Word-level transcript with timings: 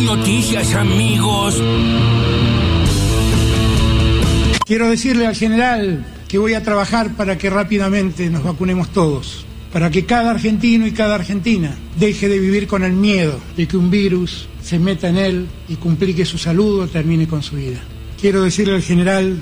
Noticias, 0.00 0.74
amigos. 0.74 1.62
Quiero 4.64 4.88
decirle 4.88 5.26
al 5.26 5.34
general 5.34 6.04
que 6.28 6.38
voy 6.38 6.54
a 6.54 6.62
trabajar 6.62 7.14
para 7.14 7.36
que 7.36 7.50
rápidamente 7.50 8.30
nos 8.30 8.42
vacunemos 8.42 8.88
todos, 8.90 9.44
para 9.72 9.90
que 9.90 10.06
cada 10.06 10.30
argentino 10.30 10.86
y 10.86 10.92
cada 10.92 11.16
argentina 11.16 11.76
deje 11.98 12.28
de 12.28 12.38
vivir 12.38 12.66
con 12.66 12.84
el 12.84 12.92
miedo 12.92 13.38
de 13.56 13.68
que 13.68 13.76
un 13.76 13.90
virus 13.90 14.48
se 14.62 14.78
meta 14.78 15.08
en 15.08 15.18
él 15.18 15.46
y 15.68 15.76
complique 15.76 16.24
su 16.24 16.38
salud 16.38 16.80
o 16.80 16.88
termine 16.88 17.28
con 17.28 17.42
su 17.42 17.56
vida. 17.56 17.80
Quiero 18.20 18.42
decirle 18.42 18.74
al 18.74 18.82
general 18.82 19.38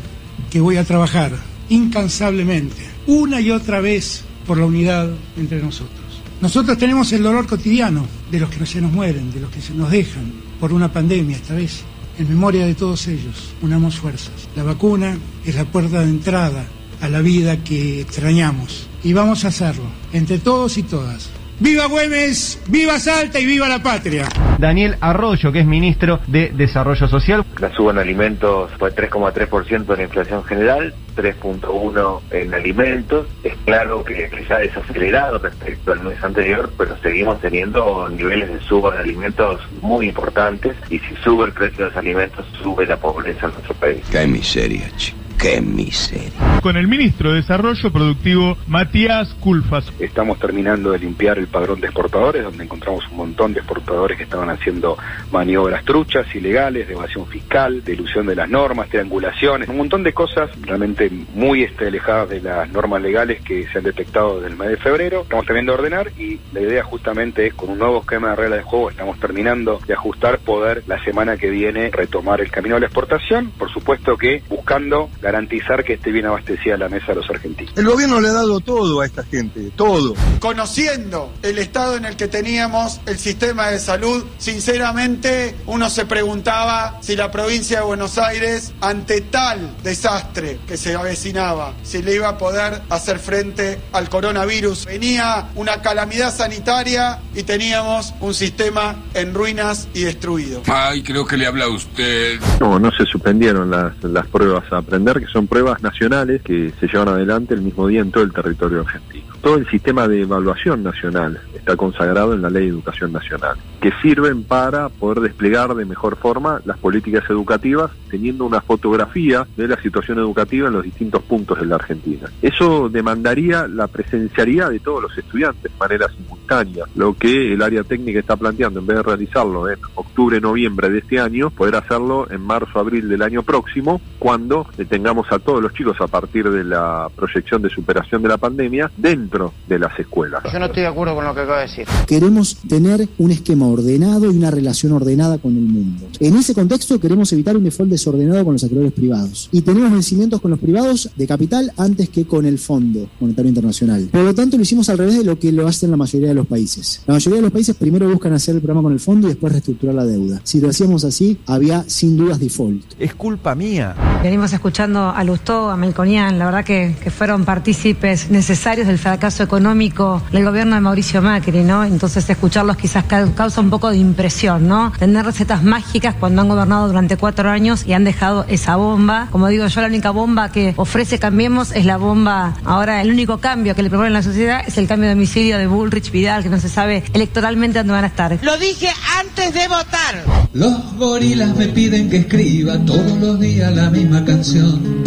que 0.51 0.61
voy 0.61 0.77
a 0.77 0.85
trabajar 0.85 1.32
incansablemente, 1.69 2.82
una 3.07 3.41
y 3.41 3.51
otra 3.51 3.80
vez, 3.80 4.25
por 4.46 4.59
la 4.59 4.67
unidad 4.67 5.11
entre 5.37 5.62
nosotros. 5.62 6.00
Nosotros 6.41 6.79
tenemos 6.79 7.12
el 7.12 7.22
dolor 7.22 7.46
cotidiano 7.46 8.07
de 8.30 8.40
los 8.40 8.48
que 8.48 8.64
se 8.64 8.80
nos 8.80 8.93
mueren, 8.93 9.30
de 9.30 9.40
los 9.40 9.50
que 9.50 9.61
se 9.61 9.75
nos 9.75 9.90
dejan 9.90 10.32
por 10.59 10.72
una 10.72 10.90
pandemia 10.90 11.36
esta 11.36 11.54
vez. 11.54 11.82
En 12.18 12.29
memoria 12.29 12.67
de 12.67 12.75
todos 12.75 13.07
ellos, 13.08 13.53
unamos 13.61 13.96
fuerzas. 13.96 14.48
La 14.57 14.62
vacuna 14.62 15.18
es 15.45 15.54
la 15.54 15.67
puerta 15.67 16.00
de 16.00 16.08
entrada 16.08 16.64
a 17.00 17.08
la 17.08 17.21
vida 17.21 17.62
que 17.62 18.00
extrañamos. 18.00 18.86
Y 19.04 19.12
vamos 19.12 19.45
a 19.45 19.48
hacerlo, 19.48 19.84
entre 20.12 20.39
todos 20.39 20.79
y 20.79 20.82
todas. 20.82 21.29
¡Viva 21.61 21.89
Güemes! 21.89 22.59
¡Viva 22.69 22.99
Salta 22.99 23.39
y 23.39 23.45
viva 23.45 23.68
la 23.68 23.82
patria! 23.82 24.27
Daniel 24.59 24.96
Arroyo, 25.03 25.53
que 25.53 25.61
es 25.61 25.67
ministro 25.67 26.18
de 26.27 26.51
Desarrollo 26.55 27.07
Social. 27.07 27.45
La 27.59 27.71
suba 27.71 27.93
en 27.93 27.99
alimentos 27.99 28.71
fue 28.79 28.95
3,3% 28.95 29.85
de 29.85 29.96
la 29.99 30.03
inflación 30.04 30.43
general, 30.45 30.95
3,1% 31.17 32.20
en 32.31 32.55
alimentos. 32.55 33.27
Es 33.45 33.53
claro 33.67 34.03
que 34.05 34.31
quizá 34.31 34.56
desacelerado 34.56 35.39
respecto 35.39 35.92
al 35.92 36.03
mes 36.03 36.25
anterior, 36.25 36.73
pero 36.78 36.97
seguimos 37.03 37.39
teniendo 37.42 38.09
niveles 38.09 38.55
de 38.55 38.61
suba 38.61 38.95
de 38.95 39.01
alimentos 39.01 39.61
muy 39.83 40.09
importantes 40.09 40.75
y 40.89 40.98
si 40.98 41.15
sube 41.23 41.45
el 41.45 41.53
precio 41.53 41.84
de 41.84 41.91
los 41.91 41.97
alimentos, 41.98 42.47
sube 42.62 42.87
la 42.87 42.97
pobreza 42.97 43.47
en 43.47 43.53
nuestro 43.53 43.75
país. 43.75 44.01
Qué 44.11 44.27
miseria, 44.27 44.91
chico. 44.97 45.20
¡Qué 45.41 45.63
miseria! 45.63 46.61
Con 46.61 46.77
el 46.77 46.87
ministro 46.87 47.31
de 47.31 47.37
Desarrollo 47.37 47.91
Productivo, 47.91 48.59
Matías 48.67 49.33
Culfas. 49.41 49.91
Estamos 49.99 50.39
terminando 50.39 50.93
de 50.93 50.99
limpiar 50.99 51.39
el 51.39 51.47
padrón 51.47 51.81
de 51.81 51.87
exportadores, 51.87 52.45
donde 52.45 52.65
encontramos 52.65 53.09
un 53.09 53.17
montón 53.17 53.55
de 53.55 53.61
exportadores 53.61 54.19
que 54.19 54.25
estaban 54.25 54.51
haciendo 54.51 54.99
maniobras 55.33 55.83
truchas, 55.87 56.27
ilegales, 56.35 56.87
de 56.87 56.93
evasión 56.93 57.27
fiscal, 57.27 57.83
de 57.83 57.95
ilusión 57.95 58.27
de 58.27 58.37
las 58.37 58.51
normas, 58.51 58.91
triangulaciones, 58.91 59.71
un 59.71 59.79
montón 59.79 60.03
de 60.03 60.13
cosas 60.13 60.51
realmente 60.61 61.11
muy 61.35 61.63
este, 61.63 61.87
alejadas 61.87 62.29
de 62.29 62.43
las 62.43 62.71
normas 62.71 63.01
legales 63.01 63.41
que 63.41 63.67
se 63.69 63.79
han 63.79 63.85
detectado 63.85 64.37
desde 64.37 64.49
el 64.49 64.59
mes 64.59 64.69
de 64.69 64.77
febrero. 64.77 65.23
Estamos 65.23 65.47
terminando 65.47 65.73
de 65.73 65.79
ordenar 65.79 66.13
y 66.19 66.39
la 66.53 66.61
idea 66.61 66.85
justamente 66.85 67.47
es 67.47 67.55
con 67.55 67.71
un 67.71 67.79
nuevo 67.79 68.01
esquema 68.01 68.31
de 68.31 68.37
reglas 68.37 68.59
de 68.59 68.65
juego, 68.65 68.91
estamos 68.91 69.19
terminando 69.19 69.81
de 69.87 69.95
ajustar, 69.95 70.39
poder 70.41 70.83
la 70.87 71.03
semana 71.03 71.39
que 71.39 71.49
viene 71.49 71.91
retomar 71.91 72.43
el 72.43 72.51
camino 72.51 72.75
de 72.75 72.83
la 72.83 72.87
exportación, 72.89 73.51
por 73.53 73.73
supuesto 73.73 74.19
que 74.19 74.43
buscando 74.51 75.09
la 75.23 75.30
garantizar 75.31 75.84
que 75.84 75.95
esté 75.95 76.11
bien 76.11 76.27
abastecida 76.27 76.77
la 76.77 76.89
mesa 76.89 77.12
a 77.12 77.14
los 77.14 77.31
argentinos. 77.31 77.73
El 77.77 77.86
gobierno 77.86 78.20
le 78.20 78.28
ha 78.28 78.33
dado 78.33 78.59
todo 78.61 79.00
a 79.00 79.06
esta 79.06 79.23
gente, 79.23 79.70
todo. 79.77 80.14
Conociendo 80.41 81.33
el 81.42 81.59
estado 81.59 81.97
en 81.97 82.05
el 82.05 82.17
que 82.17 82.27
teníamos 82.27 83.00
el 83.06 83.19
sistema 83.19 83.69
de 83.69 83.78
salud, 83.78 84.25
sinceramente 84.39 85.55
uno 85.67 85.89
se 85.89 86.06
preguntaba 86.06 86.98
si 87.00 87.14
la 87.14 87.31
provincia 87.31 87.78
de 87.78 87.84
Buenos 87.84 88.19
Aires, 88.19 88.72
ante 88.81 89.20
tal 89.20 89.77
desastre 89.84 90.59
que 90.67 90.77
se 90.77 90.95
avecinaba, 90.95 91.75
si 91.84 92.03
le 92.03 92.17
iba 92.17 92.28
a 92.28 92.39
poder 92.39 92.83
hacer 92.89 93.20
frente 93.20 93.78
al 93.92 94.09
coronavirus. 94.09 94.87
Venía 94.87 95.48
una 95.55 95.81
calamidad 95.81 96.34
sanitaria 96.34 97.20
y 97.34 97.44
teníamos 97.44 98.15
un 98.20 98.34
sistema 98.34 98.97
en 99.15 99.33
ruinas 99.33 99.89
y 99.94 100.03
destruido. 100.03 100.62
Ay, 100.67 101.03
creo 101.03 101.25
que 101.25 101.37
le 101.37 101.47
habla 101.47 101.67
a 101.67 101.69
usted. 101.69 102.41
No, 102.61 102.81
no 102.81 102.91
se 102.91 103.05
suspendieron 103.06 103.70
las, 103.70 103.92
las 104.03 104.27
pruebas 104.27 104.65
a 104.72 104.78
aprender 104.78 105.20
que 105.21 105.27
son 105.27 105.47
pruebas 105.47 105.83
nacionales 105.83 106.43
que 106.43 106.73
se 106.81 106.87
llevan 106.87 107.09
adelante 107.09 107.55
el 107.55 107.62
mismo 107.62 107.87
día 107.87 108.00
en 108.00 108.11
todo 108.11 108.25
el 108.25 108.33
territorio 108.33 108.81
argentino. 108.81 109.19
Todo 109.43 109.56
el 109.56 109.67
sistema 109.71 110.06
de 110.06 110.21
evaluación 110.21 110.83
nacional 110.83 111.41
está 111.55 111.75
consagrado 111.75 112.34
en 112.34 112.43
la 112.43 112.51
Ley 112.51 112.65
de 112.65 112.71
Educación 112.71 113.12
Nacional, 113.12 113.56
que 113.81 113.91
sirven 114.03 114.45
para 114.45 114.91
poder 114.91 115.21
desplegar 115.21 115.75
de 115.75 115.87
mejor 115.87 116.17
forma 116.17 116.61
las 116.67 116.77
políticas 116.77 117.25
educativas, 117.31 117.91
teniendo 118.11 118.45
una 118.45 118.61
fotografía 118.61 119.47
de 119.56 119.67
la 119.67 119.81
situación 119.81 120.19
educativa 120.19 120.69
en 120.69 120.75
los 120.75 120.84
distintos 120.84 121.23
puntos 121.23 121.59
de 121.59 121.67
la 121.67 121.77
Argentina. 121.77 122.29
Eso 122.43 122.91
demandaría 122.91 123.67
la 123.67 123.87
presencialidad 123.87 124.71
de 124.71 124.81
todos 124.81 125.03
los 125.03 125.17
estudiantes 125.17 125.73
de 125.73 125.79
manera 125.79 126.09
simultánea, 126.09 126.84
lo 126.95 127.17
que 127.17 127.55
el 127.55 127.62
área 127.62 127.83
técnica 127.83 128.21
está 128.21 128.37
planteando, 128.37 128.81
en 128.81 128.87
vez 128.87 128.99
de 128.99 129.03
realizarlo 129.05 129.71
en 129.71 129.79
octubre, 129.95 130.39
noviembre 130.39 130.91
de 130.91 130.99
este 130.99 131.19
año, 131.19 131.49
poder 131.49 131.77
hacerlo 131.77 132.31
en 132.31 132.43
marzo, 132.43 132.79
abril 132.79 133.09
del 133.09 133.23
año 133.23 133.43
próximo, 133.43 134.03
cuando 134.19 134.67
tengamos 134.89 135.31
a 135.33 135.39
todos 135.39 135.62
los 135.62 135.73
chicos 135.73 135.99
a 136.00 136.09
partir 136.09 136.50
de 136.50 136.65
la 136.65 137.09
proyección 137.15 137.62
de 137.62 137.71
superación 137.71 138.23
de 138.23 138.29
la 138.29 138.37
pandemia 138.37 138.91
dentro 138.97 139.30
de 139.69 139.79
las 139.79 139.99
escuelas. 139.99 140.43
Yo 140.53 140.59
no 140.59 140.67
estoy 140.67 140.83
de 140.83 140.89
acuerdo 140.89 141.15
con 141.15 141.25
lo 141.25 141.35
que 141.35 141.41
acaba 141.41 141.59
de 141.59 141.69
decir. 141.69 141.87
Queremos 142.07 142.57
tener 142.69 143.09
un 143.19 143.31
esquema 143.31 143.67
ordenado 143.67 144.31
y 144.31 144.37
una 144.37 144.51
relación 144.51 144.93
ordenada 144.93 145.39
con 145.39 145.57
el 145.57 145.63
mundo. 145.63 146.07
En 146.19 146.37
ese 146.37 146.53
contexto 146.55 146.99
queremos 146.99 147.33
evitar 147.33 147.57
un 147.57 147.63
default 147.63 147.91
desordenado 147.91 148.45
con 148.45 148.55
los 148.55 148.65
acreedores 148.65 148.93
privados. 148.93 149.49
Y 149.53 149.63
tenemos 149.63 149.93
vencimientos 149.93 150.41
con 150.41 150.51
los 150.51 150.59
privados 150.61 151.11
de 151.15 151.27
capital 151.27 151.73
antes 151.77 152.09
que 152.09 152.25
con 152.25 152.45
el 152.45 152.59
Fondo 152.59 153.09
Monetario 153.21 153.51
Internacional. 153.51 154.09
Por 154.11 154.23
lo 154.23 154.35
tanto, 154.35 154.57
lo 154.57 154.63
hicimos 154.63 154.89
al 154.89 154.99
revés 154.99 155.19
de 155.19 155.25
lo 155.25 155.39
que 155.39 155.53
lo 155.53 155.69
hacen 155.69 155.91
la 155.91 155.97
mayoría 155.97 156.29
de 156.29 156.35
los 156.35 156.47
países. 156.47 157.03
La 157.07 157.15
mayoría 157.15 157.37
de 157.37 157.43
los 157.43 157.53
países 157.53 157.77
primero 157.77 158.11
buscan 158.11 158.33
hacer 158.33 158.57
el 158.57 158.61
programa 158.61 158.83
con 158.83 158.93
el 158.93 159.01
fondo 159.01 159.29
y 159.29 159.31
después 159.31 159.53
reestructurar 159.53 159.95
la 159.95 160.05
deuda. 160.05 160.41
Si 160.43 160.61
lo 160.61 160.71
hacíamos 160.71 161.05
así, 161.05 161.39
había 161.47 161.85
sin 161.87 162.17
dudas 162.17 162.41
default. 162.41 162.85
Es 162.99 163.15
culpa 163.15 163.55
mía. 163.55 163.95
Venimos 164.23 164.53
escuchando 164.53 165.11
a 165.11 165.23
Lustó, 165.23 165.71
a 165.71 165.77
Melconian, 165.77 166.39
la 166.39 166.47
verdad 166.47 166.65
que, 166.65 166.97
que 167.03 167.11
fueron 167.11 167.45
partícipes 167.45 168.31
necesarios 168.31 168.87
del 168.87 168.99
fracaso 168.99 169.19
económico 169.20 170.22
del 170.32 170.44
gobierno 170.44 170.76
de 170.76 170.81
Mauricio 170.81 171.20
Macri, 171.20 171.62
¿no? 171.62 171.84
Entonces 171.84 172.28
escucharlos 172.28 172.76
quizás 172.76 173.04
causa 173.04 173.60
un 173.60 173.69
poco 173.69 173.91
de 173.91 173.98
impresión, 173.98 174.66
¿no? 174.66 174.92
Tener 174.98 175.25
recetas 175.25 175.62
mágicas 175.62 176.14
cuando 176.19 176.41
han 176.41 176.48
gobernado 176.48 176.88
durante 176.88 177.19
cuatro 177.19 177.50
años 177.50 177.84
y 177.86 177.92
han 177.92 178.04
dejado 178.04 178.47
esa 178.48 178.76
bomba. 178.76 179.28
Como 179.31 179.48
digo 179.48 179.66
yo, 179.66 179.81
la 179.82 179.88
única 179.88 180.10
bomba 180.10 180.50
que 180.50 180.72
ofrece 180.76 181.19
Cambiemos 181.19 181.72
es 181.72 181.84
la 181.84 181.98
bomba. 181.98 182.54
Ahora, 182.64 183.03
el 183.03 183.10
único 183.10 183.38
cambio 183.38 183.75
que 183.75 183.82
le 183.82 183.91
proponen 183.91 184.14
a 184.14 184.19
la 184.20 184.22
sociedad 184.22 184.62
es 184.66 184.78
el 184.78 184.86
cambio 184.86 185.08
de 185.08 185.14
homicidio 185.14 185.58
de 185.58 185.66
Bullrich 185.66 186.10
Vidal, 186.10 186.42
que 186.42 186.48
no 186.48 186.58
se 186.58 186.70
sabe 186.70 187.04
electoralmente 187.12 187.78
dónde 187.78 187.92
van 187.92 188.04
a 188.04 188.08
estar. 188.08 188.38
Lo 188.42 188.56
dije 188.56 188.88
antes 189.19 189.52
de 189.52 189.69
votar. 189.69 190.25
Los 190.54 190.97
gorilas 190.97 191.54
me 191.56 191.66
piden 191.66 192.08
que 192.08 192.19
escriba 192.19 192.78
todos 192.87 193.19
los 193.20 193.38
días 193.38 193.75
la 193.75 193.91
misma 193.91 194.25
canción. 194.25 195.04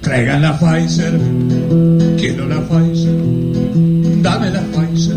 Traigan 0.00 0.40
la 0.40 0.58
Pfizer, 0.58 1.20
quiero 2.28 2.46
la 2.46 2.60
Pfizer, 2.60 3.14
dame 4.20 4.50
la 4.50 4.60
Pfizer, 4.60 5.16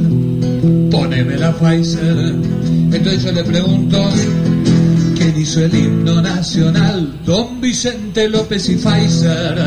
poneme 0.90 1.38
la 1.38 1.52
Pfizer. 1.52 2.36
Entonces 2.94 3.24
yo 3.24 3.32
le 3.34 3.44
pregunto, 3.44 4.10
¿quién 5.18 5.38
hizo 5.38 5.66
el 5.66 5.76
himno 5.76 6.22
nacional? 6.22 7.20
Don 7.26 7.60
Vicente 7.60 8.30
López 8.30 8.70
y 8.70 8.76
Pfizer. 8.76 9.60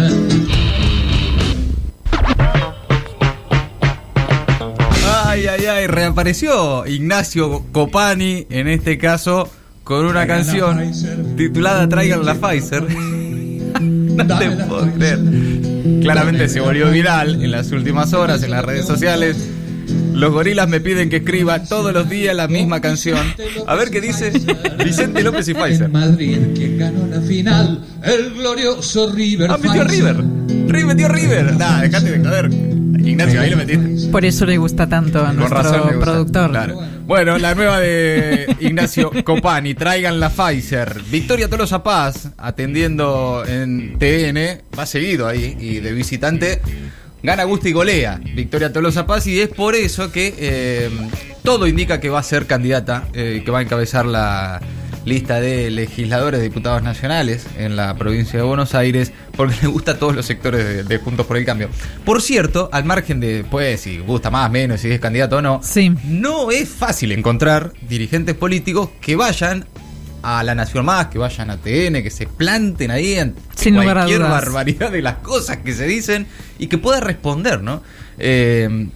Ay, 5.27 5.47
ay, 5.47 5.67
ay, 5.67 5.87
reapareció 5.87 6.87
Ignacio 6.87 7.67
Copani, 7.73 8.47
en 8.49 8.69
este 8.69 8.97
caso, 8.97 9.51
con 9.83 10.07
una 10.07 10.27
canción 10.27 10.81
titulada 11.37 11.87
Traigan 11.91 12.25
la 12.25 12.37
Pfizer. 12.37 12.85
no 13.81 14.39
te 14.39 14.51
puedo 14.51 14.91
creer. 14.95 15.74
Claramente 16.01 16.49
se 16.49 16.61
volvió 16.61 16.91
viral 16.91 17.43
en 17.43 17.51
las 17.51 17.71
últimas 17.73 18.13
horas 18.15 18.43
en 18.43 18.51
las 18.51 18.65
redes 18.65 18.87
sociales. 18.87 19.37
Los 20.15 20.33
gorilas 20.33 20.69
me 20.69 20.81
piden 20.81 21.11
que 21.11 21.17
escriba 21.17 21.65
todos 21.65 21.93
los 21.93 22.09
días 22.09 22.35
la 22.35 22.49
misma 22.49 22.81
canción. 22.81 23.19
A 23.67 23.75
ver 23.75 23.91
qué 23.91 24.01
dice 24.01 24.33
Vicente 24.83 25.23
López 25.23 25.49
y 25.49 25.55
Pfizer. 25.55 25.89
Madrid, 25.91 26.39
quien 26.55 26.79
ganó 26.79 27.07
la 27.07 27.21
final, 27.21 27.85
el 28.03 28.33
glorioso 28.35 29.13
River. 29.13 29.51
Ah, 29.51 29.59
metió 29.59 29.85
River. 29.85 30.17
River 30.69 30.87
metió 30.87 31.09
River. 31.09 31.57
Nah, 31.57 31.83
dejate 31.83 32.19
de 32.19 32.25
joder. 32.25 32.74
Ignacio, 33.05 33.41
ahí 33.41 33.51
lo 33.51 33.57
metiste. 33.57 34.09
Por 34.11 34.25
eso 34.25 34.47
le 34.47 34.57
gusta 34.57 34.89
tanto 34.89 35.21
a 35.21 35.27
Con 35.27 35.37
nuestro 35.37 35.63
razón 35.63 35.81
le 35.87 35.97
gusta. 35.97 36.01
productor. 36.01 36.51
Claro. 36.51 36.83
Bueno, 37.07 37.39
la 37.39 37.55
nueva 37.55 37.81
de 37.81 38.57
Ignacio 38.61 39.11
Copani, 39.25 39.75
traigan 39.75 40.21
la 40.21 40.31
Pfizer. 40.31 41.01
Victoria 41.11 41.49
Tolosa 41.49 41.83
Paz, 41.83 42.31
atendiendo 42.39 43.45
en 43.47 43.99
TN, 43.99 44.63
va 44.79 44.87
seguido 44.87 45.29
ahí 45.29 45.57
y 45.61 45.81
de 45.81 45.93
visitante. 45.93 46.61
Gana 47.23 47.45
gusta 47.45 47.71
y 47.71 47.73
golea 47.73 48.21
Victoria 48.35 48.71
Tolosa 48.71 49.07
Paz 49.07 49.27
y 49.27 49.41
es 49.41 49.49
por 49.49 49.75
eso 49.75 50.13
que 50.13 50.35
eh, 50.37 50.91
todo 51.43 51.67
indica 51.67 51.99
que 51.99 52.11
va 52.11 52.19
a 52.19 52.23
ser 52.23 52.47
candidata, 52.47 53.05
eh, 53.15 53.41
que 53.43 53.51
va 53.51 53.61
a 53.61 53.63
encabezar 53.63 54.05
la, 54.05 54.61
lista 55.05 55.41
de 55.41 55.71
legisladores, 55.71 56.41
diputados 56.41 56.83
nacionales 56.83 57.47
en 57.57 57.77
la 57.77 57.95
provincia 57.97 58.39
de 58.39 58.45
Buenos 58.45 58.75
Aires, 58.75 59.13
porque 59.37 59.55
le 59.63 59.69
gusta 59.69 59.93
a 59.93 59.99
todos 59.99 60.15
los 60.15 60.27
sectores 60.27 60.65
de, 60.65 60.85
de 60.85 60.99
Juntos 60.99 61.27
por 61.27 61.37
el 61.37 61.45
Cambio. 61.45 61.69
Por 62.05 62.23
cierto, 62.23 62.69
al 62.73 62.85
margen 62.85 63.21
de, 63.21 63.45
pues, 63.51 63.83
si 63.83 63.99
gusta 63.99 64.31
más, 64.31 64.51
menos, 64.51 64.81
si 64.81 64.91
es 64.91 65.01
candidato 65.01 65.39
o 65.39 65.43
no, 65.43 65.61
no 66.05 66.51
es 66.51 66.69
fácil 66.69 67.13
encontrar 67.13 67.73
dirigentes 67.89 68.35
políticos 68.35 68.91
que 69.01 69.17
vayan 69.17 69.67
a 70.23 70.43
la 70.43 70.55
Nación 70.55 70.87
Más, 70.87 71.09
que 71.09 71.19
vayan 71.19 71.51
a 71.51 71.59
TN, 71.59 72.03
que 72.03 72.11
se 72.11 72.27
planten 72.27 72.91
ahí 72.91 73.19
ante 73.19 73.41
Sin 73.57 73.75
cualquier 73.75 74.21
barbaridad 74.21 74.91
de 74.91 75.03
las 75.03 75.17
cosas 75.17 75.59
que 75.59 75.75
se 75.75 75.87
dicen 75.87 76.27
y 76.59 76.69
que 76.69 76.79
pueda 76.79 77.01
responder, 77.01 77.63
¿no? 77.63 77.83
Eh, 78.19 78.89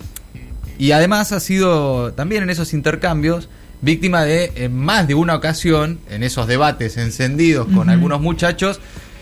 y 0.79 0.93
además 0.93 1.33
ha 1.33 1.41
sido 1.41 2.15
también 2.15 2.45
en 2.45 2.51
esos 2.51 2.73
intercambios 2.73 3.51
víctima 3.81 4.25
de 4.25 4.53
en 4.57 4.77
más 4.77 5.07
de 5.07 5.15
una 5.15 5.35
ocasión, 5.35 6.01
en 6.11 6.23
esos 6.23 6.47
debates 6.47 6.97
encendidos 6.97 7.69
con 7.75 7.91
algunos 7.91 8.21
muchachos, 8.21 8.81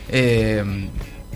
eh, 0.08 0.88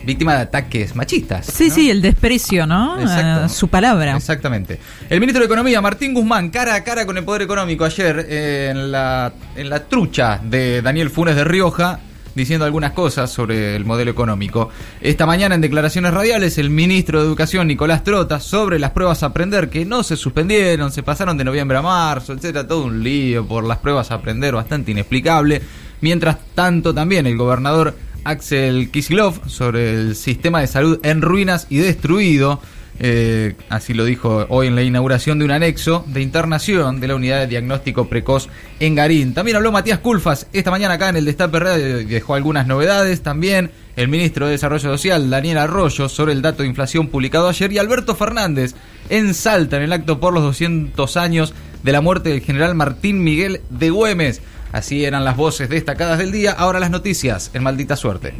víctima 0.04 0.34
de 0.34 0.40
ataques 0.40 0.96
machistas. 0.96 1.46
Sí, 1.46 1.68
¿no? 1.68 1.74
sí, 1.74 1.90
el 1.90 2.02
desprecio, 2.02 2.66
¿no? 2.66 3.00
Exacto. 3.00 3.44
A 3.44 3.48
su 3.48 3.68
palabra. 3.68 4.16
Exactamente. 4.16 4.78
El 5.08 5.20
ministro 5.20 5.40
de 5.40 5.46
Economía, 5.46 5.80
Martín 5.80 6.14
Guzmán, 6.14 6.50
cara 6.50 6.74
a 6.74 6.84
cara 6.84 7.06
con 7.06 7.16
el 7.18 7.24
Poder 7.24 7.42
Económico 7.42 7.84
ayer 7.84 8.26
eh, 8.28 8.68
en, 8.70 8.90
la, 8.90 9.32
en 9.56 9.68
la 9.68 9.84
trucha 9.84 10.40
de 10.42 10.82
Daniel 10.82 11.10
Funes 11.10 11.36
de 11.36 11.44
Rioja, 11.44 12.00
diciendo 12.34 12.64
algunas 12.64 12.92
cosas 12.92 13.30
sobre 13.30 13.76
el 13.76 13.84
modelo 13.84 14.10
económico. 14.10 14.70
Esta 15.00 15.26
mañana 15.26 15.54
en 15.54 15.60
declaraciones 15.60 16.12
radiales, 16.12 16.58
el 16.58 16.70
ministro 16.70 17.20
de 17.20 17.26
Educación, 17.26 17.66
Nicolás 17.66 18.04
Trota, 18.04 18.40
sobre 18.40 18.78
las 18.78 18.90
pruebas 18.90 19.22
a 19.22 19.26
aprender 19.26 19.70
que 19.70 19.84
no 19.84 20.02
se 20.02 20.16
suspendieron, 20.16 20.92
se 20.92 21.02
pasaron 21.02 21.36
de 21.36 21.44
noviembre 21.44 21.78
a 21.78 21.82
marzo, 21.82 22.32
etcétera, 22.32 22.66
todo 22.66 22.84
un 22.84 23.02
lío 23.02 23.46
por 23.46 23.64
las 23.64 23.78
pruebas 23.78 24.10
a 24.10 24.14
aprender 24.14 24.54
bastante 24.54 24.90
inexplicable. 24.90 25.62
Mientras 26.00 26.38
tanto, 26.54 26.94
también 26.94 27.26
el 27.26 27.36
gobernador 27.36 27.94
Axel 28.24 28.90
Kisilov 28.90 29.48
sobre 29.48 29.94
el 29.94 30.16
sistema 30.16 30.60
de 30.60 30.66
salud 30.66 31.00
en 31.02 31.22
ruinas 31.22 31.66
y 31.70 31.78
destruido. 31.78 32.60
Eh, 33.02 33.54
así 33.70 33.94
lo 33.94 34.04
dijo 34.04 34.44
hoy 34.50 34.66
en 34.66 34.76
la 34.76 34.82
inauguración 34.82 35.38
de 35.38 35.46
un 35.46 35.50
anexo 35.50 36.04
de 36.06 36.20
internación 36.20 37.00
de 37.00 37.08
la 37.08 37.14
unidad 37.14 37.40
de 37.40 37.46
diagnóstico 37.46 38.08
precoz 38.08 38.50
en 38.78 38.94
Garín. 38.94 39.32
También 39.32 39.56
habló 39.56 39.72
Matías 39.72 40.00
Culfas 40.00 40.46
esta 40.52 40.70
mañana 40.70 40.94
acá 40.94 41.08
en 41.08 41.16
el 41.16 41.24
Destape 41.24 41.58
Radio 41.60 42.00
y 42.00 42.04
dejó 42.04 42.34
algunas 42.34 42.66
novedades. 42.66 43.22
También 43.22 43.70
el 43.96 44.08
ministro 44.08 44.44
de 44.44 44.52
Desarrollo 44.52 44.90
Social, 44.90 45.30
Daniel 45.30 45.56
Arroyo, 45.56 46.10
sobre 46.10 46.32
el 46.32 46.42
dato 46.42 46.62
de 46.62 46.68
inflación 46.68 47.08
publicado 47.08 47.48
ayer. 47.48 47.72
Y 47.72 47.78
Alberto 47.78 48.14
Fernández 48.14 48.74
en 49.08 49.32
Salta 49.32 49.78
en 49.78 49.84
el 49.84 49.94
acto 49.94 50.20
por 50.20 50.34
los 50.34 50.42
200 50.42 51.16
años 51.16 51.54
de 51.82 51.92
la 51.92 52.02
muerte 52.02 52.28
del 52.28 52.42
general 52.42 52.74
Martín 52.74 53.24
Miguel 53.24 53.62
de 53.70 53.88
Güemes. 53.88 54.42
Así 54.72 55.06
eran 55.06 55.24
las 55.24 55.38
voces 55.38 55.70
destacadas 55.70 56.18
del 56.18 56.32
día. 56.32 56.52
Ahora 56.52 56.78
las 56.78 56.90
noticias 56.90 57.50
en 57.54 57.62
maldita 57.62 57.96
suerte. 57.96 58.34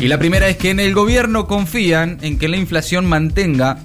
Y 0.00 0.06
la 0.06 0.18
primera 0.18 0.48
es 0.48 0.56
que 0.56 0.70
en 0.70 0.78
el 0.78 0.94
gobierno 0.94 1.48
confían 1.48 2.18
en 2.22 2.38
que 2.38 2.46
la 2.46 2.56
inflación 2.56 3.04
mantenga 3.04 3.80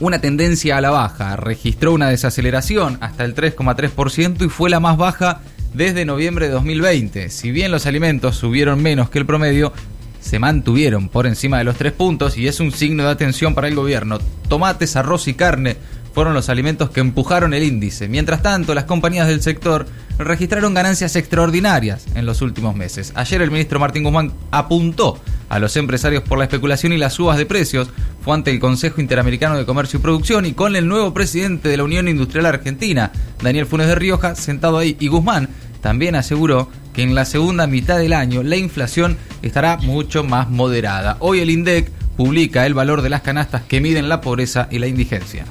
una 0.00 0.20
tendencia 0.20 0.76
a 0.76 0.80
la 0.80 0.90
baja. 0.90 1.36
Registró 1.36 1.92
una 1.92 2.08
desaceleración 2.08 2.98
hasta 3.00 3.24
el 3.24 3.36
3,3% 3.36 4.46
y 4.46 4.48
fue 4.48 4.68
la 4.68 4.80
más 4.80 4.96
baja 4.96 5.40
desde 5.74 6.04
noviembre 6.04 6.46
de 6.46 6.54
2020. 6.54 7.30
Si 7.30 7.52
bien 7.52 7.70
los 7.70 7.86
alimentos 7.86 8.36
subieron 8.36 8.82
menos 8.82 9.10
que 9.10 9.20
el 9.20 9.26
promedio, 9.26 9.72
se 10.20 10.40
mantuvieron 10.40 11.08
por 11.08 11.28
encima 11.28 11.58
de 11.58 11.64
los 11.64 11.76
tres 11.76 11.92
puntos 11.92 12.36
y 12.36 12.48
es 12.48 12.58
un 12.58 12.72
signo 12.72 13.04
de 13.04 13.10
atención 13.10 13.54
para 13.54 13.68
el 13.68 13.76
gobierno. 13.76 14.18
Tomates, 14.48 14.96
arroz 14.96 15.28
y 15.28 15.34
carne 15.34 15.76
fueron 16.18 16.34
los 16.34 16.48
alimentos 16.48 16.90
que 16.90 16.98
empujaron 16.98 17.54
el 17.54 17.62
índice. 17.62 18.08
Mientras 18.08 18.42
tanto, 18.42 18.74
las 18.74 18.86
compañías 18.86 19.28
del 19.28 19.40
sector 19.40 19.86
registraron 20.18 20.74
ganancias 20.74 21.14
extraordinarias 21.14 22.06
en 22.16 22.26
los 22.26 22.42
últimos 22.42 22.74
meses. 22.74 23.12
Ayer 23.14 23.40
el 23.40 23.52
ministro 23.52 23.78
Martín 23.78 24.02
Guzmán 24.02 24.32
apuntó 24.50 25.20
a 25.48 25.60
los 25.60 25.76
empresarios 25.76 26.24
por 26.24 26.38
la 26.38 26.46
especulación 26.46 26.92
y 26.92 26.98
las 26.98 27.12
subas 27.12 27.38
de 27.38 27.46
precios. 27.46 27.90
Fue 28.20 28.34
ante 28.34 28.50
el 28.50 28.58
Consejo 28.58 29.00
Interamericano 29.00 29.56
de 29.56 29.64
Comercio 29.64 30.00
y 30.00 30.02
Producción 30.02 30.44
y 30.44 30.54
con 30.54 30.74
el 30.74 30.88
nuevo 30.88 31.14
presidente 31.14 31.68
de 31.68 31.76
la 31.76 31.84
Unión 31.84 32.08
Industrial 32.08 32.46
Argentina, 32.46 33.12
Daniel 33.40 33.66
Funes 33.66 33.86
de 33.86 33.94
Rioja, 33.94 34.34
sentado 34.34 34.78
ahí. 34.78 34.96
Y 34.98 35.06
Guzmán 35.06 35.48
también 35.82 36.16
aseguró 36.16 36.68
que 36.94 37.04
en 37.04 37.14
la 37.14 37.26
segunda 37.26 37.68
mitad 37.68 37.96
del 37.96 38.12
año 38.12 38.42
la 38.42 38.56
inflación 38.56 39.18
estará 39.42 39.76
mucho 39.76 40.24
más 40.24 40.50
moderada. 40.50 41.16
Hoy 41.20 41.38
el 41.38 41.50
INDEC 41.50 41.92
publica 42.16 42.66
el 42.66 42.74
valor 42.74 43.02
de 43.02 43.10
las 43.10 43.22
canastas 43.22 43.62
que 43.62 43.80
miden 43.80 44.08
la 44.08 44.20
pobreza 44.20 44.66
y 44.72 44.80
la 44.80 44.88
indigencia. 44.88 45.44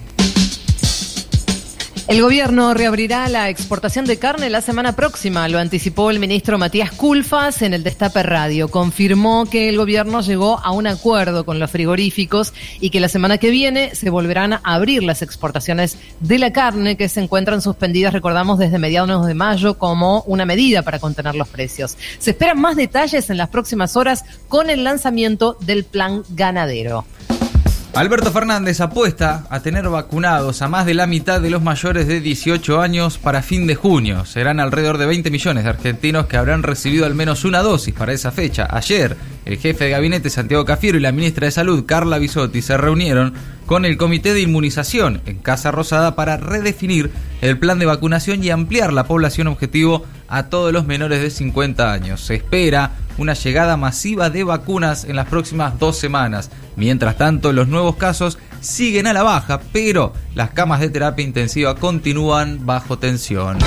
El 2.08 2.22
gobierno 2.22 2.74
reabrirá 2.74 3.28
la 3.28 3.50
exportación 3.50 4.06
de 4.06 4.18
carne 4.18 4.50
la 4.50 4.62
semana 4.62 4.96
próxima, 4.96 5.50
lo 5.50 5.60
anticipó 5.60 6.10
el 6.10 6.20
ministro 6.20 6.58
Matías 6.58 6.94
Culfas 6.94 7.62
en 7.62 7.74
el 7.74 7.84
Destape 7.84 8.24
Radio. 8.24 8.70
Confirmó 8.70 9.46
que 9.46 9.68
el 9.68 9.76
gobierno 9.76 10.22
llegó 10.22 10.58
a 10.60 10.72
un 10.72 10.88
acuerdo 10.88 11.46
con 11.46 11.60
los 11.60 11.70
frigoríficos 11.70 12.54
y 12.80 12.92
que 12.92 13.02
la 13.02 13.10
semana 13.10 13.40
que 13.40 13.50
viene 13.50 13.94
se 13.94 14.10
volverán 14.10 14.54
a 14.54 14.62
abrir 14.64 15.04
las 15.04 15.22
exportaciones 15.22 15.98
de 16.22 16.40
la 16.40 16.54
carne 16.54 16.96
que 16.96 17.10
se 17.10 17.20
encuentran 17.20 17.62
suspendidas, 17.62 18.14
recordamos, 18.14 18.58
desde 18.58 18.80
mediados 18.80 19.28
de 19.28 19.34
mayo 19.34 19.78
como 19.78 20.22
una 20.28 20.46
medida 20.46 20.84
para 20.84 21.00
contener 21.00 21.36
los 21.36 21.50
precios. 21.50 21.98
Se 22.20 22.32
esperan 22.32 22.62
más 22.62 22.78
detalles 22.78 23.30
en 23.30 23.36
las 23.36 23.50
próximas 23.50 23.98
horas 23.98 24.24
con 24.48 24.70
el 24.70 24.86
lanzamiento 24.86 25.58
del 25.60 25.84
plan 25.84 26.24
ganadero. 26.30 27.04
Alberto 27.94 28.32
Fernández 28.32 28.80
apuesta 28.80 29.46
a 29.50 29.62
tener 29.62 29.90
vacunados 29.90 30.62
a 30.62 30.68
más 30.68 30.86
de 30.86 30.94
la 30.94 31.08
mitad 31.08 31.42
de 31.42 31.50
los 31.50 31.64
mayores 31.64 32.08
de 32.08 32.22
18 32.22 32.80
años 32.80 33.18
para 33.18 33.42
fin 33.42 33.66
de 33.66 33.74
junio. 33.74 34.24
Serán 34.26 34.60
alrededor 34.60 35.00
de 35.00 35.08
20 35.08 35.32
millones 35.32 35.64
de 35.64 35.72
argentinos 35.72 36.28
que 36.28 36.38
habrán 36.38 36.62
recibido 36.62 37.08
al 37.08 37.16
menos 37.16 37.44
una 37.44 37.64
dosis 37.64 37.96
para 37.96 38.14
esa 38.14 38.32
fecha. 38.32 38.68
Ayer, 38.70 39.18
el 39.46 39.58
jefe 39.58 39.86
de 39.86 39.90
gabinete 39.92 40.30
Santiago 40.30 40.64
Cafiero 40.64 40.98
y 40.98 41.02
la 41.02 41.12
ministra 41.12 41.46
de 41.46 41.52
Salud 41.52 41.86
Carla 41.86 42.20
Bisotti 42.20 42.62
se 42.62 42.78
reunieron 42.78 43.34
con 43.66 43.84
el 43.84 43.98
Comité 43.98 44.34
de 44.34 44.42
Inmunización 44.42 45.22
en 45.26 45.40
Casa 45.40 45.72
Rosada 45.72 46.16
para 46.16 46.38
redefinir 46.38 47.12
el 47.42 47.58
plan 47.58 47.80
de 47.80 47.88
vacunación 47.88 48.44
y 48.44 48.52
ampliar 48.52 48.94
la 48.94 49.06
población 49.06 49.48
objetivo 49.48 50.06
a 50.28 50.44
todos 50.44 50.72
los 50.72 50.86
menores 50.86 51.22
de 51.22 51.32
50 51.32 51.92
años. 51.92 52.22
Se 52.22 52.36
espera 52.36 52.92
una 53.18 53.34
llegada 53.34 53.78
masiva 53.78 54.30
de 54.30 54.44
vacunas 54.44 55.04
en 55.06 55.16
las 55.16 55.28
próximas 55.28 55.80
dos 55.80 55.98
semanas. 55.98 56.50
Mientras 56.76 57.18
tanto, 57.18 57.54
los 57.54 57.68
nuevos 57.68 57.96
casos 57.96 58.38
siguen 58.62 59.08
a 59.08 59.14
la 59.14 59.24
baja, 59.24 59.62
pero 59.72 60.14
las 60.36 60.52
camas 60.52 60.80
de 60.80 60.90
terapia 60.90 61.26
intensiva 61.26 61.76
continúan 61.76 62.66
bajo 62.66 62.98
tensión. 62.98 63.58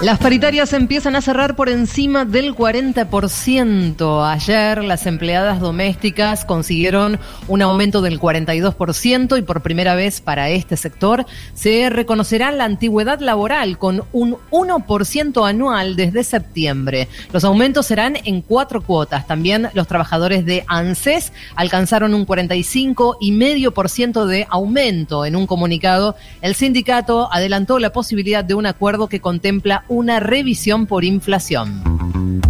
Las 0.00 0.20
paritarias 0.20 0.72
empiezan 0.74 1.16
a 1.16 1.20
cerrar 1.20 1.56
por 1.56 1.68
encima 1.68 2.24
del 2.24 2.54
40%. 2.54 4.32
Ayer 4.32 4.84
las 4.84 5.06
empleadas 5.06 5.58
domésticas 5.58 6.44
consiguieron 6.44 7.18
un 7.48 7.62
aumento 7.62 8.00
del 8.00 8.20
42% 8.20 9.36
y 9.36 9.42
por 9.42 9.60
primera 9.60 9.96
vez 9.96 10.20
para 10.20 10.50
este 10.50 10.76
sector 10.76 11.26
se 11.52 11.90
reconocerá 11.90 12.52
la 12.52 12.64
antigüedad 12.64 13.18
laboral 13.18 13.76
con 13.76 14.04
un 14.12 14.36
1% 14.52 15.48
anual 15.48 15.96
desde 15.96 16.22
septiembre. 16.22 17.08
Los 17.32 17.42
aumentos 17.42 17.86
serán 17.86 18.18
en 18.24 18.40
cuatro 18.40 18.82
cuotas. 18.82 19.26
También 19.26 19.68
los 19.74 19.88
trabajadores 19.88 20.46
de 20.46 20.64
ANSES 20.68 21.32
alcanzaron 21.56 22.14
un 22.14 22.24
45,5% 22.24 24.26
de 24.26 24.46
aumento. 24.48 25.24
En 25.24 25.34
un 25.34 25.48
comunicado, 25.48 26.14
el 26.40 26.54
sindicato 26.54 27.28
adelantó 27.32 27.80
la 27.80 27.92
posibilidad 27.92 28.44
de 28.44 28.54
un 28.54 28.66
acuerdo 28.66 29.08
que 29.08 29.20
contempla 29.20 29.86
una 29.88 30.20
revisión 30.20 30.86
por 30.86 31.04
inflación. 31.04 31.82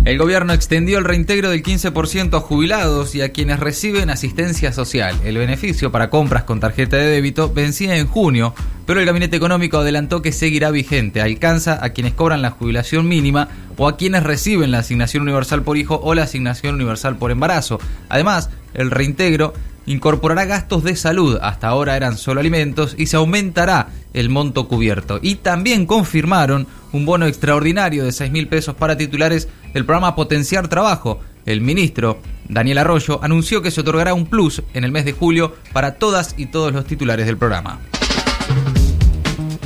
El 0.05 0.17
gobierno 0.17 0.55
extendió 0.55 0.99
el 0.99 1.05
reintegro 1.05 1.51
del 1.51 1.63
15% 1.63 2.35
a 2.35 2.41
jubilados 2.41 3.15
y 3.15 3.21
a 3.21 3.31
quienes 3.31 3.61
reciben 3.61 4.09
asistencia 4.09 4.73
social. 4.73 5.15
El 5.23 5.37
beneficio 5.37 5.93
para 5.93 6.09
compras 6.09 6.45
con 6.45 6.61
tarjeta 6.61 6.97
de 6.97 7.09
débito 7.09 7.53
vencía 7.53 7.97
en 7.97 8.07
junio, 8.07 8.55
pero 8.87 9.01
el 9.01 9.07
Gabinete 9.07 9.37
Económico 9.37 9.77
adelantó 9.77 10.23
que 10.23 10.33
seguirá 10.33 10.71
vigente. 10.71 11.21
Alcanza 11.21 11.85
a 11.85 11.91
quienes 11.91 12.15
cobran 12.15 12.41
la 12.41 12.53
jubilación 12.53 13.07
mínima 13.07 13.49
o 13.77 13.87
a 13.87 13.99
quienes 13.99 14.23
reciben 14.23 14.71
la 14.71 14.79
asignación 14.79 15.25
universal 15.25 15.63
por 15.63 15.77
hijo 15.77 16.01
o 16.03 16.15
la 16.15 16.23
asignación 16.23 16.77
universal 16.77 17.17
por 17.17 17.31
embarazo. 17.31 17.79
Además, 18.09 18.49
el 18.73 18.91
reintegro 18.91 19.53
incorporará 19.89 20.45
gastos 20.45 20.85
de 20.85 20.97
salud, 20.97 21.39
hasta 21.41 21.69
ahora 21.69 21.97
eran 21.97 22.19
solo 22.19 22.41
alimentos, 22.41 22.95
y 22.99 23.07
se 23.07 23.17
aumentará 23.17 23.89
el 24.13 24.29
monto 24.29 24.69
cubierto. 24.69 25.19
Y 25.23 25.37
también 25.37 25.87
confirmaron 25.87 26.67
un 26.93 27.07
bono 27.07 27.27
extraordinario 27.27 28.05
de 28.05 28.13
6 28.13 28.31
mil 28.31 28.49
pesos 28.49 28.75
para 28.75 28.97
titulares 28.97 29.49
del 29.73 29.85
programa 29.85 30.15
Potenciar 30.15 30.69
Trabajo. 30.69 31.21
El 31.47 31.63
ministro 31.63 32.21
Daniel 32.49 32.79
Arroyo 32.79 33.21
anunció 33.23 33.63
que 33.63 33.71
se 33.71 33.81
otorgará 33.81 34.13
un 34.13 34.27
plus 34.27 34.63
en 34.75 34.85
el 34.85 34.93
mes 34.93 35.07
de 35.07 35.13
julio 35.13 35.57
para 35.73 35.95
todas 35.95 36.35
y 36.37 36.47
todos 36.47 36.73
los 36.73 36.85
titulares 36.85 37.27
del 37.27 37.39
programa. 37.39 37.81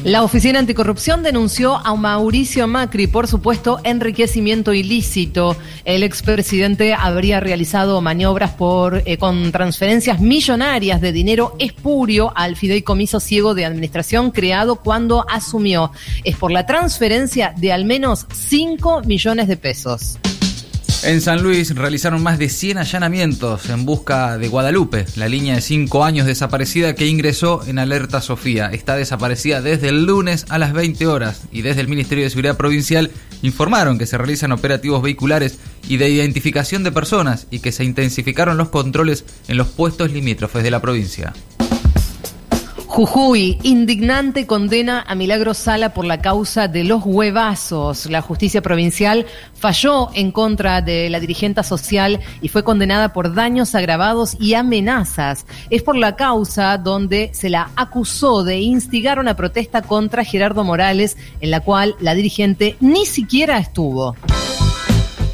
La 0.04 0.24
Oficina 0.24 0.58
Anticorrupción 0.58 1.22
denunció 1.22 1.76
a 1.76 1.94
Mauricio 1.94 2.66
Macri 2.66 3.06
por 3.06 3.28
supuesto 3.28 3.78
enriquecimiento 3.84 4.74
ilícito. 4.74 5.56
El 5.84 6.02
expresidente 6.02 6.92
habría 6.92 7.38
realizado 7.38 8.00
maniobras 8.00 8.54
eh, 9.04 9.16
con 9.16 9.52
transferencias 9.52 10.18
millonarias 10.18 11.00
de 11.00 11.12
dinero 11.12 11.54
espurio 11.60 12.32
al 12.34 12.56
fideicomiso 12.56 13.20
ciego 13.20 13.54
de 13.54 13.64
administración 13.64 14.32
creado 14.32 14.76
cuando 14.76 15.24
asumió. 15.30 15.92
Es 16.24 16.36
por 16.36 16.50
la 16.50 16.66
transferencia 16.66 17.54
de 17.56 17.72
al 17.72 17.84
menos 17.84 18.26
5 18.32 19.02
millones 19.02 19.46
de 19.46 19.56
pesos. 19.56 20.18
En 21.04 21.20
San 21.20 21.42
Luis 21.42 21.74
realizaron 21.74 22.22
más 22.22 22.38
de 22.38 22.48
100 22.48 22.78
allanamientos 22.78 23.68
en 23.68 23.84
busca 23.84 24.38
de 24.38 24.46
Guadalupe, 24.46 25.04
la 25.16 25.28
línea 25.28 25.56
de 25.56 25.60
5 25.60 26.04
años 26.04 26.28
desaparecida 26.28 26.94
que 26.94 27.08
ingresó 27.08 27.60
en 27.66 27.80
alerta 27.80 28.20
Sofía. 28.20 28.68
Está 28.68 28.94
desaparecida 28.94 29.60
desde 29.60 29.88
el 29.88 30.04
lunes 30.04 30.46
a 30.48 30.58
las 30.58 30.72
20 30.72 31.08
horas 31.08 31.42
y 31.50 31.62
desde 31.62 31.80
el 31.80 31.88
Ministerio 31.88 32.22
de 32.22 32.30
Seguridad 32.30 32.56
Provincial 32.56 33.10
informaron 33.42 33.98
que 33.98 34.06
se 34.06 34.16
realizan 34.16 34.52
operativos 34.52 35.02
vehiculares 35.02 35.58
y 35.88 35.96
de 35.96 36.08
identificación 36.08 36.84
de 36.84 36.92
personas 36.92 37.48
y 37.50 37.58
que 37.58 37.72
se 37.72 37.82
intensificaron 37.82 38.56
los 38.56 38.68
controles 38.68 39.24
en 39.48 39.56
los 39.56 39.66
puestos 39.66 40.12
limítrofes 40.12 40.62
de 40.62 40.70
la 40.70 40.80
provincia. 40.80 41.32
Jujuy, 42.92 43.58
indignante 43.62 44.46
condena 44.46 45.02
a 45.08 45.14
Milagro 45.14 45.54
Sala 45.54 45.94
por 45.94 46.04
la 46.04 46.20
causa 46.20 46.68
de 46.68 46.84
los 46.84 47.00
huevazos. 47.06 48.04
La 48.04 48.20
justicia 48.20 48.60
provincial 48.60 49.24
falló 49.54 50.10
en 50.12 50.30
contra 50.30 50.82
de 50.82 51.08
la 51.08 51.18
dirigente 51.18 51.62
social 51.62 52.20
y 52.42 52.48
fue 52.48 52.64
condenada 52.64 53.14
por 53.14 53.32
daños 53.34 53.74
agravados 53.74 54.36
y 54.38 54.52
amenazas. 54.52 55.46
Es 55.70 55.82
por 55.82 55.96
la 55.96 56.16
causa 56.16 56.76
donde 56.76 57.30
se 57.32 57.48
la 57.48 57.70
acusó 57.76 58.44
de 58.44 58.60
instigar 58.60 59.18
una 59.18 59.36
protesta 59.36 59.80
contra 59.80 60.22
Gerardo 60.22 60.62
Morales, 60.62 61.16
en 61.40 61.50
la 61.50 61.60
cual 61.60 61.94
la 61.98 62.12
dirigente 62.12 62.76
ni 62.80 63.06
siquiera 63.06 63.56
estuvo. 63.56 64.16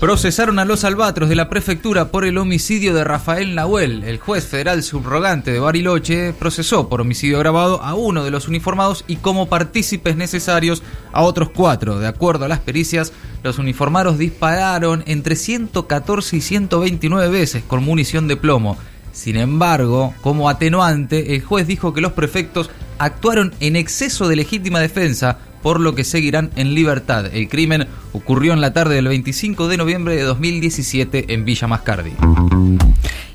Procesaron 0.00 0.60
a 0.60 0.64
los 0.64 0.84
albatros 0.84 1.28
de 1.28 1.34
la 1.34 1.48
prefectura 1.48 2.12
por 2.12 2.24
el 2.24 2.38
homicidio 2.38 2.94
de 2.94 3.02
Rafael 3.02 3.56
Nahuel. 3.56 4.04
El 4.04 4.18
juez 4.18 4.46
federal 4.46 4.84
subrogante 4.84 5.50
de 5.50 5.58
Bariloche 5.58 6.32
procesó 6.34 6.88
por 6.88 7.00
homicidio 7.00 7.38
agravado 7.38 7.82
a 7.82 7.94
uno 7.94 8.22
de 8.22 8.30
los 8.30 8.46
uniformados 8.46 9.04
y 9.08 9.16
como 9.16 9.48
partícipes 9.48 10.14
necesarios 10.14 10.84
a 11.12 11.22
otros 11.22 11.50
cuatro. 11.50 11.98
De 11.98 12.06
acuerdo 12.06 12.44
a 12.44 12.48
las 12.48 12.60
pericias, 12.60 13.12
los 13.42 13.58
uniformados 13.58 14.18
dispararon 14.18 15.02
entre 15.06 15.34
114 15.34 16.36
y 16.36 16.40
129 16.42 17.28
veces 17.28 17.64
con 17.66 17.82
munición 17.82 18.28
de 18.28 18.36
plomo. 18.36 18.78
Sin 19.10 19.34
embargo, 19.34 20.14
como 20.20 20.48
atenuante, 20.48 21.34
el 21.34 21.42
juez 21.42 21.66
dijo 21.66 21.92
que 21.92 22.00
los 22.00 22.12
prefectos 22.12 22.70
actuaron 22.98 23.52
en 23.58 23.74
exceso 23.74 24.28
de 24.28 24.36
legítima 24.36 24.78
defensa 24.78 25.38
por 25.62 25.80
lo 25.80 25.94
que 25.94 26.04
seguirán 26.04 26.50
en 26.56 26.74
libertad. 26.74 27.26
El 27.26 27.48
crimen 27.48 27.86
ocurrió 28.12 28.52
en 28.52 28.60
la 28.60 28.72
tarde 28.72 28.96
del 28.96 29.08
25 29.08 29.68
de 29.68 29.76
noviembre 29.76 30.16
de 30.16 30.22
2017 30.22 31.32
en 31.34 31.44
Villa 31.44 31.66
Mascardi. 31.66 32.12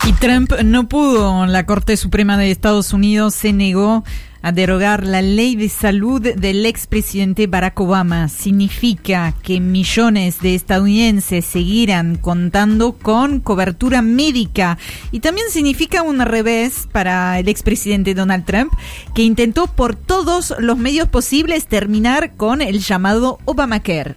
Y 0.06 0.13
Trump 0.13 0.51
no 0.63 0.89
pudo. 0.89 1.46
La 1.46 1.65
Corte 1.65 1.96
Suprema 1.96 2.38
de 2.38 2.51
Estados 2.51 2.94
Unidos 2.94 3.36
se 3.36 3.53
negó 3.53 4.03
a 4.44 4.52
derogar 4.52 5.08
la 5.08 5.22
ley 5.22 5.56
de 5.56 5.70
salud 5.70 6.22
del 6.22 6.66
expresidente 6.66 7.48
Barack 7.48 7.80
Obama. 7.80 8.28
Significa 8.28 9.34
que 9.42 9.60
millones 9.60 10.42
de 10.42 10.54
estadounidenses 10.54 11.46
seguirán 11.46 12.18
contando 12.18 12.94
con 12.94 13.40
cobertura 13.40 14.02
médica. 14.02 14.78
Y 15.12 15.22
también 15.22 15.50
significa 15.50 16.04
un 16.04 16.20
revés 16.20 16.88
para 16.92 17.40
el 17.40 17.48
expresidente 17.48 18.14
Donald 18.14 18.46
Trump, 18.46 18.74
que 19.16 19.24
intentó 19.24 19.68
por 19.68 19.96
todos 19.96 20.54
los 20.60 20.78
medios 20.78 21.08
posibles 21.08 21.66
terminar 21.66 22.36
con 22.36 22.62
el 22.62 22.80
llamado 22.80 23.40
Obamacare. 23.46 24.16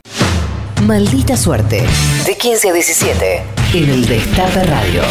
Maldita 0.83 1.37
suerte. 1.37 1.85
De 2.27 2.37
15 2.37 2.69
a 2.69 2.73
17. 2.73 3.43
En 3.75 3.91
el 3.91 4.07
Destape 4.07 4.65
Radio. 4.65 5.03